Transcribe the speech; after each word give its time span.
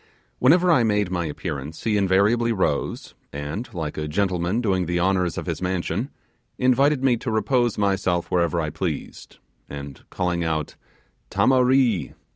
Whenever 0.39 0.71
I 0.71 0.81
made 0.81 1.11
my 1.11 1.27
appearance 1.27 1.83
he 1.83 1.95
invariably 1.95 2.51
rose, 2.51 3.13
and 3.31 3.71
like 3.71 3.99
a 3.99 4.07
gentleman 4.07 4.59
doing 4.59 4.87
the 4.87 4.99
honours 4.99 5.37
of 5.37 5.45
his 5.45 5.61
mansion, 5.61 6.09
invited 6.57 7.03
me 7.03 7.17
to 7.17 7.29
repose 7.29 7.77
myself 7.77 8.31
wherever 8.31 8.59
I 8.59 8.71
pleased, 8.71 9.37
and 9.69 10.01
calling 10.09 10.43
out 10.43 10.75
'tamaree! 11.29 12.15